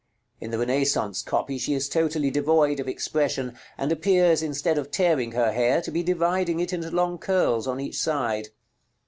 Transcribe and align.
In 0.39 0.49
the 0.49 0.57
Renaissance 0.57 1.21
copy 1.21 1.59
she 1.59 1.75
is 1.75 1.87
totally 1.87 2.31
devoid 2.31 2.79
of 2.79 2.87
expression, 2.87 3.55
and 3.77 3.91
appears, 3.91 4.41
instead 4.41 4.79
of 4.79 4.89
tearing 4.89 5.33
her 5.33 5.51
hair, 5.51 5.79
to 5.79 5.91
be 5.91 6.01
dividing 6.01 6.59
it 6.59 6.73
into 6.73 6.89
long 6.89 7.19
curls 7.19 7.67
on 7.67 7.79
each 7.79 7.99
side. 7.99 8.49